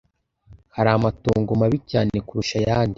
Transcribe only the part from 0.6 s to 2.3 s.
hari amatongo mabi cyane